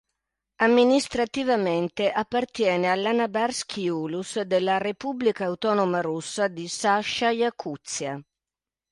[0.67, 8.19] Amministrativamente appartiene all'Anabarskij ulus della repubblica autonoma russa di Sacha-Jacuzia.